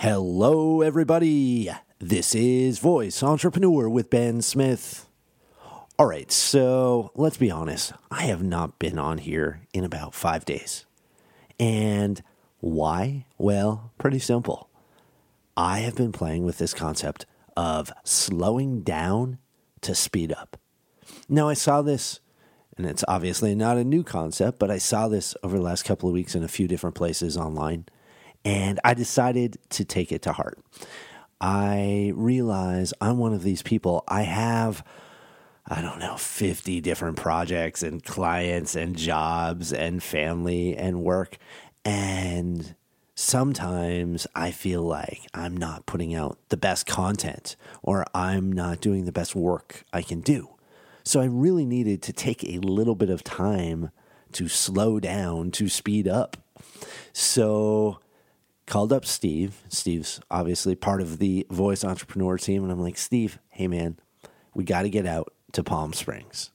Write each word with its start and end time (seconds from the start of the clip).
Hello, 0.00 0.82
everybody. 0.82 1.70
This 1.98 2.34
is 2.34 2.80
Voice 2.80 3.22
Entrepreneur 3.22 3.88
with 3.88 4.10
Ben 4.10 4.42
Smith. 4.42 5.08
All 5.98 6.04
right, 6.04 6.30
so 6.30 7.12
let's 7.14 7.38
be 7.38 7.50
honest. 7.50 7.94
I 8.10 8.24
have 8.24 8.42
not 8.42 8.78
been 8.78 8.98
on 8.98 9.16
here 9.16 9.62
in 9.72 9.84
about 9.84 10.14
five 10.14 10.44
days. 10.44 10.84
And 11.58 12.22
why? 12.60 13.24
Well, 13.38 13.90
pretty 13.96 14.18
simple. 14.18 14.68
I 15.56 15.78
have 15.78 15.96
been 15.96 16.12
playing 16.12 16.44
with 16.44 16.58
this 16.58 16.74
concept 16.74 17.24
of 17.56 17.90
slowing 18.04 18.82
down 18.82 19.38
to 19.80 19.94
speed 19.94 20.30
up. 20.30 20.58
Now, 21.26 21.48
I 21.48 21.54
saw 21.54 21.80
this, 21.80 22.20
and 22.76 22.84
it's 22.84 23.04
obviously 23.08 23.54
not 23.54 23.78
a 23.78 23.82
new 23.82 24.04
concept, 24.04 24.58
but 24.58 24.70
I 24.70 24.76
saw 24.76 25.08
this 25.08 25.34
over 25.42 25.56
the 25.56 25.64
last 25.64 25.86
couple 25.86 26.10
of 26.10 26.12
weeks 26.12 26.34
in 26.34 26.44
a 26.44 26.48
few 26.48 26.68
different 26.68 26.96
places 26.96 27.38
online, 27.38 27.86
and 28.46 28.78
I 28.84 28.94
decided 28.94 29.58
to 29.70 29.84
take 29.84 30.12
it 30.12 30.22
to 30.22 30.32
heart. 30.32 30.60
I 31.40 32.12
realize 32.14 32.94
I'm 33.00 33.18
one 33.18 33.34
of 33.34 33.42
these 33.42 33.60
people. 33.60 34.04
I 34.06 34.22
have, 34.22 34.84
I 35.66 35.82
don't 35.82 35.98
know, 35.98 36.16
50 36.16 36.80
different 36.80 37.16
projects 37.16 37.82
and 37.82 38.04
clients 38.04 38.76
and 38.76 38.96
jobs 38.96 39.72
and 39.72 40.00
family 40.00 40.76
and 40.76 41.02
work. 41.02 41.38
And 41.84 42.76
sometimes 43.16 44.28
I 44.36 44.52
feel 44.52 44.82
like 44.82 45.26
I'm 45.34 45.56
not 45.56 45.84
putting 45.86 46.14
out 46.14 46.38
the 46.48 46.56
best 46.56 46.86
content 46.86 47.56
or 47.82 48.06
I'm 48.14 48.52
not 48.52 48.80
doing 48.80 49.06
the 49.06 49.12
best 49.12 49.34
work 49.34 49.82
I 49.92 50.02
can 50.02 50.20
do. 50.20 50.50
So 51.02 51.20
I 51.20 51.24
really 51.24 51.66
needed 51.66 52.00
to 52.02 52.12
take 52.12 52.44
a 52.44 52.58
little 52.58 52.94
bit 52.94 53.10
of 53.10 53.24
time 53.24 53.90
to 54.32 54.46
slow 54.46 55.00
down, 55.00 55.50
to 55.52 55.68
speed 55.68 56.06
up. 56.06 56.36
So 57.12 57.98
called 58.66 58.92
up 58.92 59.06
Steve. 59.06 59.62
Steve's 59.68 60.20
obviously 60.30 60.74
part 60.74 61.00
of 61.00 61.18
the 61.18 61.46
voice 61.50 61.84
entrepreneur 61.84 62.36
team. 62.36 62.62
And 62.62 62.72
I'm 62.72 62.80
like, 62.80 62.98
Steve, 62.98 63.38
hey 63.50 63.68
man, 63.68 63.98
we 64.54 64.64
got 64.64 64.82
to 64.82 64.90
get 64.90 65.06
out 65.06 65.32
to 65.52 65.62
Palm 65.62 65.92
Springs. 65.92 66.50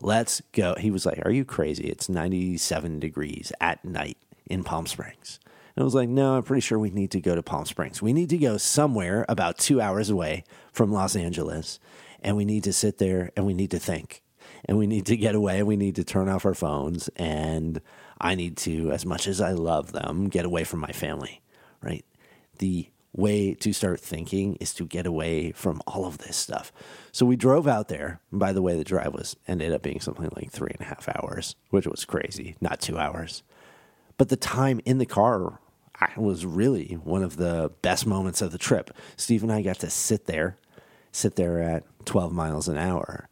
Let's 0.00 0.42
go. 0.52 0.74
He 0.78 0.90
was 0.90 1.06
like, 1.06 1.24
Are 1.24 1.30
you 1.30 1.44
crazy? 1.44 1.84
It's 1.84 2.08
97 2.08 3.00
degrees 3.00 3.52
at 3.60 3.84
night 3.84 4.18
in 4.46 4.62
Palm 4.62 4.86
Springs. 4.86 5.40
And 5.74 5.82
I 5.82 5.84
was 5.84 5.94
like, 5.94 6.08
No, 6.08 6.36
I'm 6.36 6.42
pretty 6.42 6.60
sure 6.60 6.78
we 6.78 6.90
need 6.90 7.10
to 7.12 7.20
go 7.20 7.34
to 7.34 7.42
Palm 7.42 7.64
Springs. 7.64 8.00
We 8.00 8.12
need 8.12 8.30
to 8.30 8.38
go 8.38 8.56
somewhere 8.56 9.24
about 9.28 9.58
two 9.58 9.80
hours 9.80 10.10
away 10.10 10.44
from 10.72 10.92
Los 10.92 11.16
Angeles. 11.16 11.80
And 12.20 12.36
we 12.36 12.44
need 12.44 12.64
to 12.64 12.72
sit 12.72 12.98
there 12.98 13.30
and 13.36 13.46
we 13.46 13.54
need 13.54 13.70
to 13.70 13.78
think. 13.78 14.22
And 14.64 14.78
we 14.78 14.86
need 14.86 15.06
to 15.06 15.16
get 15.16 15.34
away 15.34 15.58
and 15.58 15.66
we 15.66 15.76
need 15.76 15.96
to 15.96 16.04
turn 16.04 16.28
off 16.28 16.44
our 16.44 16.54
phones. 16.54 17.08
And 17.16 17.80
I 18.20 18.34
need 18.34 18.56
to, 18.58 18.90
as 18.90 19.06
much 19.06 19.26
as 19.26 19.40
I 19.40 19.52
love 19.52 19.92
them, 19.92 20.28
get 20.28 20.44
away 20.44 20.64
from 20.64 20.80
my 20.80 20.92
family 20.92 21.40
right? 21.82 22.04
The 22.58 22.88
way 23.12 23.54
to 23.54 23.72
start 23.72 23.98
thinking 24.00 24.56
is 24.56 24.74
to 24.74 24.84
get 24.84 25.06
away 25.06 25.50
from 25.52 25.80
all 25.86 26.04
of 26.04 26.18
this 26.18 26.36
stuff. 26.36 26.72
So 27.12 27.24
we 27.24 27.36
drove 27.36 27.66
out 27.66 27.88
there. 27.88 28.20
By 28.30 28.52
the 28.52 28.62
way, 28.62 28.76
the 28.76 28.84
drive 28.84 29.14
was 29.14 29.36
ended 29.48 29.72
up 29.72 29.82
being 29.82 30.00
something 30.00 30.28
like 30.36 30.52
three 30.52 30.70
and 30.72 30.80
a 30.80 30.90
half 30.90 31.08
hours, 31.08 31.56
which 31.70 31.86
was 31.86 32.04
crazy, 32.04 32.56
not 32.60 32.80
two 32.80 32.98
hours. 32.98 33.42
But 34.18 34.28
the 34.28 34.36
time 34.36 34.80
in 34.84 34.98
the 34.98 35.06
car 35.06 35.60
was 36.16 36.44
really 36.44 36.94
one 37.02 37.22
of 37.22 37.36
the 37.36 37.72
best 37.80 38.06
moments 38.06 38.42
of 38.42 38.52
the 38.52 38.58
trip. 38.58 38.90
Steve 39.16 39.42
and 39.42 39.52
I 39.52 39.62
got 39.62 39.78
to 39.80 39.90
sit 39.90 40.26
there, 40.26 40.58
sit 41.10 41.36
there 41.36 41.62
at 41.62 41.84
12 42.04 42.32
miles 42.32 42.68
an 42.68 42.76
hour 42.76 43.28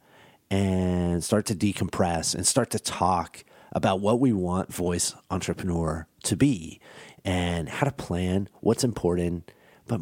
and 0.49 1.23
start 1.23 1.45
to 1.47 1.55
decompress 1.55 2.33
and 2.33 2.45
start 2.45 2.71
to 2.71 2.79
talk 2.79 3.43
about 3.75 3.99
what 3.99 4.21
we 4.21 4.31
want 4.33 4.73
voice 4.73 5.13
entrepreneur 5.29 6.07
to 6.23 6.35
be 6.35 6.79
and 7.25 7.67
how 7.67 7.85
to 7.85 7.91
plan 7.91 8.47
what's 8.61 8.85
important, 8.85 9.51
but 9.85 9.99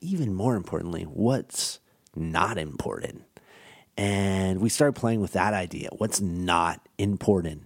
even 0.00 0.32
more 0.32 0.54
importantly, 0.54 1.02
what's 1.02 1.80
not 2.14 2.56
important. 2.56 3.24
And 3.98 4.60
we 4.60 4.68
started 4.68 4.98
playing 4.98 5.20
with 5.20 5.32
that 5.32 5.54
idea 5.54 5.88
what's 5.96 6.20
not 6.20 6.80
important. 6.98 7.64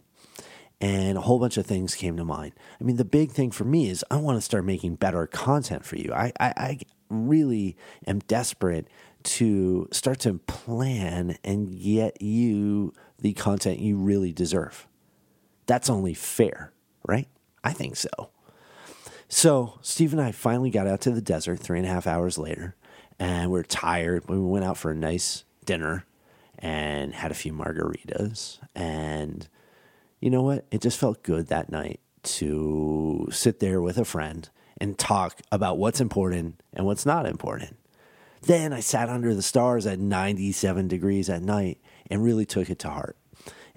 And 0.81 1.19
a 1.19 1.21
whole 1.21 1.39
bunch 1.39 1.59
of 1.59 1.67
things 1.67 1.95
came 1.95 2.17
to 2.17 2.25
mind. 2.25 2.53
I 2.81 2.85
mean, 2.85 2.97
the 2.97 3.05
big 3.05 3.33
thing 3.33 3.51
for 3.51 3.65
me 3.65 3.91
is 3.91 4.03
I 4.11 4.17
want 4.17 4.39
to 4.39 4.43
start 4.43 4.65
making 4.65 4.95
better 4.95 5.27
content 5.27 5.85
for 5.85 5.97
you. 5.97 6.11
I, 6.15 6.33
I, 6.41 6.53
I 6.57 6.79
really 7.11 7.77
am 8.07 8.21
desperate 8.21 8.89
to 9.23 9.89
start 9.93 10.21
to 10.21 10.39
plan 10.39 11.37
and 11.45 11.79
get 11.79 12.23
you 12.23 12.95
the 13.19 13.35
content 13.35 13.81
you 13.81 13.97
really 13.99 14.33
deserve. 14.33 14.87
That's 15.71 15.89
only 15.89 16.15
fair, 16.15 16.73
right? 17.07 17.29
I 17.63 17.73
think 17.73 17.95
so. 17.95 18.31
So 19.29 19.79
Steve 19.83 20.13
and 20.13 20.21
I 20.21 20.33
finally 20.33 20.69
got 20.69 20.89
out 20.89 21.01
to 21.03 21.13
the 21.13 21.21
desert 21.21 21.61
three 21.61 21.79
and 21.79 21.87
a 21.87 21.91
half 21.91 22.09
hours 22.09 22.39
later, 22.39 22.75
and 23.21 23.53
we 23.53 23.61
are 23.61 23.63
tired. 23.63 24.29
We 24.29 24.41
went 24.41 24.65
out 24.65 24.77
for 24.77 24.91
a 24.91 24.97
nice 24.97 25.45
dinner 25.65 26.07
and 26.59 27.15
had 27.15 27.31
a 27.31 27.37
few 27.37 27.53
margaritas. 27.53 28.59
And 28.75 29.47
you 30.19 30.29
know 30.29 30.43
what? 30.43 30.67
It 30.73 30.83
just 30.83 30.99
felt 30.99 31.23
good 31.23 31.47
that 31.47 31.71
night 31.71 32.01
to 32.25 33.29
sit 33.31 33.61
there 33.61 33.81
with 33.81 33.97
a 33.97 34.05
friend 34.05 34.51
and 34.81 34.99
talk 34.99 35.39
about 35.53 35.79
what's 35.79 36.01
important 36.01 36.61
and 36.73 36.85
what's 36.85 37.07
not 37.07 37.27
important. 37.27 37.77
Then 38.43 38.73
I 38.73 38.81
sat 38.81 39.09
under 39.09 39.37
the 39.37 39.41
stars 39.41 39.87
at 39.87 40.01
97 40.01 40.89
degrees 40.89 41.31
at 41.31 41.43
night 41.43 41.79
and 42.11 42.25
really 42.25 42.45
took 42.45 42.71
it 42.71 42.81
to 42.81 42.91
heart. 42.91 43.17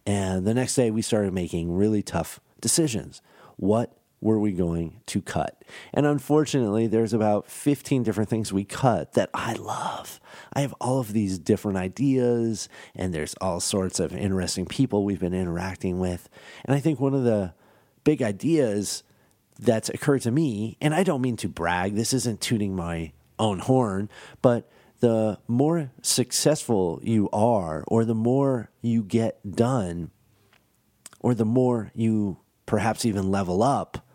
And 0.06 0.46
the 0.46 0.54
next 0.54 0.76
day, 0.76 0.92
we 0.92 1.02
started 1.02 1.34
making 1.34 1.76
really 1.76 2.02
tough 2.02 2.40
decisions. 2.60 3.22
What 3.56 3.96
were 4.20 4.40
we 4.40 4.54
going 4.54 5.02
to 5.06 5.22
cut? 5.22 5.64
And 5.94 6.06
unfortunately, 6.06 6.88
there's 6.88 7.14
about 7.14 7.50
15 7.50 8.04
different 8.04 8.30
things 8.30 8.54
we 8.54 8.64
cut 8.64 9.14
that 9.14 9.30
I 9.34 9.54
love. 9.54 10.20
I 10.54 10.62
have 10.62 10.74
all 10.80 11.00
of 11.00 11.14
these 11.14 11.38
different 11.38 11.78
ideas, 11.78 12.70
and 12.96 13.14
there's 13.14 13.36
all 13.42 13.60
sorts 13.60 14.00
of 14.00 14.16
interesting 14.16 14.66
people 14.66 15.04
we've 15.04 15.20
been 15.20 15.34
interacting 15.34 16.00
with. 16.00 16.30
And 16.66 16.76
I 16.76 16.80
think 16.80 17.00
one 17.00 17.14
of 17.14 17.24
the 17.24 17.54
big 18.04 18.22
ideas 18.22 19.04
that's 19.60 19.90
occurred 19.90 20.22
to 20.22 20.32
me, 20.32 20.78
and 20.82 20.94
I 20.94 21.04
don't 21.04 21.22
mean 21.22 21.38
to 21.38 21.50
brag, 21.50 21.96
this 21.96 22.14
isn't 22.14 22.42
tooting 22.42 22.76
my 22.76 23.12
own 23.40 23.60
horn, 23.60 24.10
but 24.42 24.70
the 25.04 25.38
more 25.50 25.92
successful 26.02 26.98
you 27.04 27.30
are, 27.34 27.84
or 27.90 28.06
the 28.06 28.16
more 28.16 28.70
you 28.82 29.04
get 29.04 29.38
done, 29.54 30.12
or 31.20 31.36
the 31.36 31.44
more 31.44 31.92
you 31.94 32.38
perhaps 32.66 33.04
even 33.04 33.30
level 33.30 33.62
up, 33.62 34.08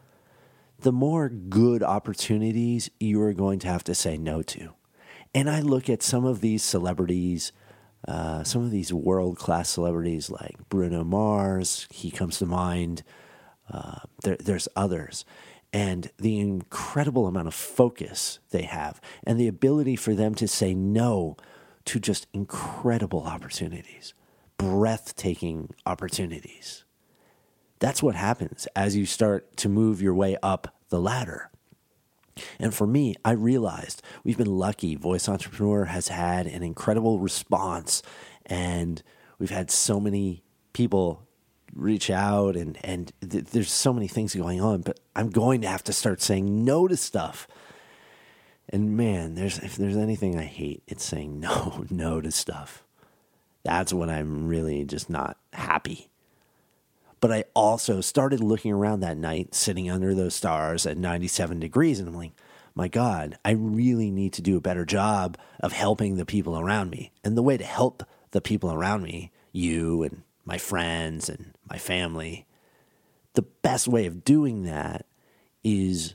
the 0.78 0.91
more 0.91 1.28
good 1.28 1.82
opportunities 1.82 2.88
you 2.99 3.21
are 3.21 3.34
going 3.34 3.59
to 3.59 3.69
have 3.69 3.84
to 3.84 3.94
say 3.94 4.16
no 4.16 4.41
to. 4.41 4.72
And 5.34 5.50
I 5.50 5.60
look 5.60 5.91
at 5.91 6.03
some 6.03 6.25
of 6.25 6.41
these 6.41 6.62
celebrities, 6.62 7.53
uh, 8.06 8.43
some 8.44 8.62
of 8.65 8.70
these 8.70 8.91
world 8.91 9.37
class 9.37 9.69
celebrities 9.69 10.31
like 10.31 10.56
Bruno 10.70 11.05
Mars, 11.05 11.87
he 11.91 12.10
comes 12.10 12.38
to 12.38 12.47
mind. 12.47 13.03
Uh, 13.70 13.99
there, 14.22 14.38
there's 14.41 14.69
others. 14.75 15.26
And 15.73 16.11
the 16.17 16.39
incredible 16.41 17.27
amount 17.27 17.49
of 17.49 17.55
focus 17.55 18.39
they 18.51 18.62
have, 18.62 19.01
and 19.25 19.39
the 19.39 19.49
ability 19.49 19.97
for 19.97 20.15
them 20.15 20.34
to 20.37 20.49
say 20.49 20.75
no 20.75 21.37
to 21.84 22.01
just 22.01 22.27
incredible 22.33 23.23
opportunities, 23.23 24.15
breathtaking 24.56 25.75
opportunities. 25.84 26.84
That's 27.81 28.03
what 28.03 28.15
happens 28.15 28.67
as 28.75 28.97
you 28.97 29.06
start 29.06 29.56
to 29.59 29.69
move 29.69 30.03
your 30.03 30.15
way 30.15 30.37
up 30.43 30.75
the 30.89 31.01
ladder. 31.01 31.51
And 32.59 32.75
for 32.75 32.87
me, 32.87 33.15
I 33.25 33.33
realized 33.33 34.03
we've 34.25 34.39
been 34.39 34.59
lucky. 34.59 34.95
Voice 34.95 35.29
Entrepreneur 35.29 35.85
has 35.87 36.09
had 36.09 36.47
an 36.47 36.62
incredible 36.62 37.19
response, 37.19 38.03
and 38.47 39.03
we've 39.39 39.50
had 39.50 39.71
so 39.71 40.00
many 40.00 40.43
people 40.73 41.28
reach 41.78 42.11
out, 42.11 42.56
and, 42.56 42.78
and 42.84 43.12
th- 43.28 43.47
there's 43.47 43.71
so 43.71 43.93
many 43.93 44.09
things 44.09 44.34
going 44.34 44.61
on. 44.61 44.83
But 44.83 45.00
I'm 45.15 45.31
going 45.31 45.62
to 45.62 45.69
have 45.69 45.84
to 45.84 45.93
start 45.93 46.21
saying 46.21 46.65
no 46.65 46.89
to 46.89 46.97
stuff. 46.97 47.47
And 48.69 48.97
man, 48.97 49.35
there's 49.35 49.58
if 49.58 49.76
there's 49.76 49.97
anything 49.97 50.38
I 50.38 50.44
hate, 50.44 50.82
it's 50.87 51.05
saying 51.05 51.41
no, 51.41 51.85
no 51.91 52.20
to 52.20 52.31
stuff. 52.31 52.85
That's 53.64 53.93
when 53.93 54.11
I'm 54.11 54.49
really 54.49 54.85
just 54.85 55.11
not 55.11 55.38
happy. 55.53 56.08
But 57.20 57.32
I 57.32 57.44
also 57.55 58.00
started 58.00 58.41
looking 58.41 58.73
around 58.73 59.00
that 59.00 59.17
night, 59.17 59.55
sitting 59.55 59.91
under 59.91 60.14
those 60.14 60.35
stars 60.35 60.87
at 60.87 60.97
97 60.97 61.58
degrees, 61.58 61.99
and 61.99 62.08
I'm 62.08 62.14
like, 62.14 62.32
my 62.75 62.87
God, 62.87 63.37
I 63.44 63.50
really 63.50 64.08
need 64.08 64.32
to 64.35 64.43
do 64.43 64.56
a 64.56 64.61
better 64.61 64.85
job 64.85 65.37
of 65.58 65.73
helping 65.73 66.17
the 66.17 66.25
people 66.25 66.56
around 66.56 66.91
me. 66.91 67.11
And 67.25 67.37
the 67.37 67.43
way 67.43 67.56
to 67.56 67.64
help 67.64 68.05
the 68.31 68.41
people 68.41 68.73
around 68.73 69.03
me, 69.03 69.32
you 69.50 70.05
and 70.05 70.23
my 70.49 70.56
friends 70.56 71.29
and 71.29 71.55
my 71.71 71.77
family, 71.77 72.47
the 73.35 73.43
best 73.43 73.87
way 73.87 74.06
of 74.06 74.25
doing 74.25 74.65
that 74.65 75.05
is 75.62 76.15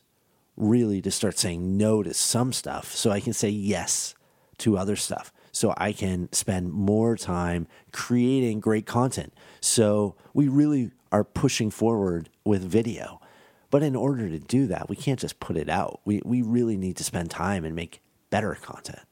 really 0.58 1.02
to 1.04 1.12
start 1.12 1.38
saying 1.38 1.78
no 1.78 2.02
to 2.02 2.14
some 2.16 2.52
stuff 2.52 2.96
so 2.96 3.12
I 3.12 3.20
can 3.20 3.34
say 3.34 3.50
yes 3.50 4.16
to 4.58 4.76
other 4.76 4.96
stuff 4.96 5.32
so 5.52 5.72
I 5.78 5.94
can 5.94 6.34
spend 6.34 6.74
more 6.74 7.16
time 7.16 7.68
creating 7.92 8.60
great 8.60 8.88
content. 8.88 9.34
So 9.62 10.16
we 10.34 10.48
really 10.48 10.90
are 11.12 11.24
pushing 11.24 11.70
forward 11.70 12.28
with 12.44 12.64
video. 12.64 13.22
But 13.70 13.84
in 13.84 13.96
order 13.96 14.28
to 14.30 14.40
do 14.40 14.66
that, 14.68 14.90
we 14.90 14.96
can't 14.96 15.20
just 15.20 15.40
put 15.40 15.58
it 15.58 15.70
out. 15.70 16.02
We, 16.06 16.22
we 16.26 16.42
really 16.42 16.76
need 16.76 16.98
to 16.98 17.04
spend 17.04 17.30
time 17.30 17.66
and 17.66 17.76
make 17.76 18.02
better 18.32 18.56
content. 18.56 19.06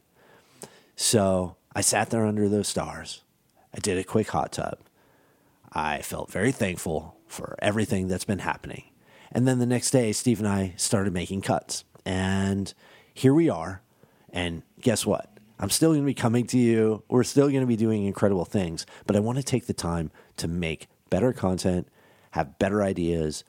So 0.95 1.57
I 1.75 1.81
sat 1.81 2.09
there 2.09 2.25
under 2.25 2.50
those 2.50 2.67
stars. 2.67 3.21
I 3.74 3.79
did 3.79 4.00
a 4.00 4.03
quick 4.03 4.29
hot 4.29 4.51
tub. 4.51 4.79
I 5.71 6.01
felt 6.01 6.31
very 6.31 6.51
thankful 6.51 7.18
for 7.27 7.56
everything 7.59 8.07
that's 8.07 8.25
been 8.25 8.39
happening. 8.39 8.83
And 9.31 9.47
then 9.47 9.59
the 9.59 9.65
next 9.65 9.91
day, 9.91 10.12
Steve 10.12 10.39
and 10.39 10.47
I 10.47 10.73
started 10.75 11.13
making 11.13 11.41
cuts. 11.41 11.85
And 12.06 12.73
here 13.13 13.33
we 13.33 13.50
are. 13.50 13.81
And 14.29 14.63
guess 14.81 15.06
what? 15.06 15.27
I'm 15.59 15.69
still 15.69 15.91
going 15.91 16.01
to 16.01 16.06
be 16.06 16.13
coming 16.13 16.47
to 16.47 16.57
you. 16.57 17.03
We're 17.07 17.23
still 17.23 17.47
going 17.47 17.62
to 17.62 17.68
be 17.68 17.75
doing 17.75 18.06
incredible 18.06 18.45
things, 18.45 18.85
but 19.06 19.15
I 19.15 19.19
want 19.19 19.38
to 19.38 19.44
take 19.44 19.68
the 19.68 19.73
time 19.73 20.12
to 20.38 20.47
make 20.47 20.88
better 21.09 21.33
content, 21.33 21.88
have 22.31 22.57
better 22.57 22.81
ideas, 22.81 23.44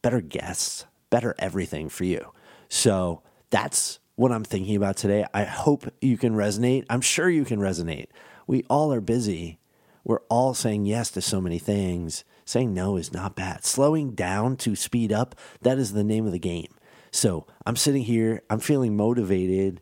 better 0.00 0.20
guests, 0.20 0.86
better 1.10 1.34
everything 1.38 1.88
for 1.88 2.04
you. 2.04 2.32
So 2.68 3.22
that's 3.50 3.98
what 4.14 4.32
I'm 4.32 4.44
thinking 4.44 4.76
about 4.76 4.96
today. 4.96 5.26
I 5.34 5.44
hope 5.44 5.86
you 6.00 6.16
can 6.16 6.34
resonate. 6.34 6.84
I'm 6.88 7.00
sure 7.00 7.28
you 7.28 7.44
can 7.44 7.58
resonate. 7.58 8.06
We 8.46 8.64
all 8.70 8.92
are 8.92 9.00
busy. 9.00 9.58
We're 10.06 10.22
all 10.30 10.54
saying 10.54 10.86
yes 10.86 11.10
to 11.10 11.20
so 11.20 11.40
many 11.40 11.58
things. 11.58 12.24
Saying 12.44 12.72
no 12.72 12.96
is 12.96 13.12
not 13.12 13.34
bad. 13.34 13.64
Slowing 13.64 14.12
down 14.12 14.56
to 14.58 14.76
speed 14.76 15.12
up, 15.12 15.34
that 15.62 15.78
is 15.78 15.92
the 15.92 16.04
name 16.04 16.26
of 16.26 16.32
the 16.32 16.38
game. 16.38 16.72
So 17.10 17.46
I'm 17.66 17.74
sitting 17.74 18.04
here, 18.04 18.42
I'm 18.48 18.60
feeling 18.60 18.96
motivated 18.96 19.80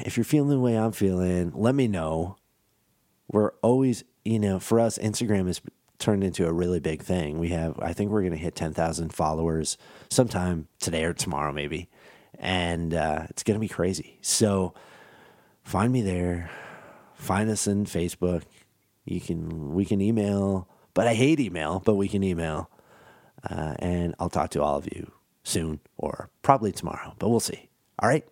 if 0.00 0.16
you're 0.16 0.24
feeling 0.24 0.50
the 0.50 0.58
way 0.58 0.78
I'm 0.78 0.92
feeling, 0.92 1.52
let 1.54 1.74
me 1.74 1.88
know. 1.88 2.36
We're 3.28 3.52
always, 3.62 4.04
you 4.24 4.38
know, 4.38 4.58
for 4.58 4.80
us, 4.80 4.98
Instagram 4.98 5.46
has 5.46 5.60
turned 5.98 6.24
into 6.24 6.46
a 6.46 6.52
really 6.52 6.80
big 6.80 7.02
thing. 7.02 7.38
We 7.38 7.50
have, 7.50 7.78
I 7.80 7.92
think 7.92 8.10
we're 8.10 8.22
going 8.22 8.32
to 8.32 8.38
hit 8.38 8.54
10,000 8.54 9.12
followers 9.12 9.78
sometime 10.10 10.68
today 10.80 11.04
or 11.04 11.14
tomorrow, 11.14 11.52
maybe. 11.52 11.88
And 12.38 12.92
uh, 12.92 13.26
it's 13.30 13.42
going 13.42 13.54
to 13.54 13.60
be 13.60 13.68
crazy. 13.68 14.18
So 14.20 14.74
find 15.62 15.92
me 15.92 16.02
there. 16.02 16.50
Find 17.14 17.48
us 17.48 17.66
in 17.66 17.84
Facebook. 17.84 18.42
You 19.04 19.20
can, 19.20 19.74
we 19.74 19.84
can 19.84 20.00
email, 20.00 20.68
but 20.94 21.06
I 21.06 21.14
hate 21.14 21.40
email, 21.40 21.80
but 21.84 21.94
we 21.94 22.08
can 22.08 22.22
email. 22.22 22.70
Uh, 23.48 23.74
and 23.78 24.14
I'll 24.20 24.30
talk 24.30 24.50
to 24.50 24.62
all 24.62 24.76
of 24.78 24.86
you 24.86 25.10
soon 25.42 25.80
or 25.96 26.30
probably 26.42 26.72
tomorrow, 26.72 27.14
but 27.18 27.28
we'll 27.28 27.40
see. 27.40 27.68
All 27.98 28.08
right. 28.08 28.24